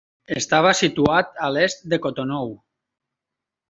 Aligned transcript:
Estava 0.39 0.71
situat 0.79 1.31
a 1.49 1.51
l'est 1.59 1.87
de 1.95 2.03
Cotonou. 2.09 2.53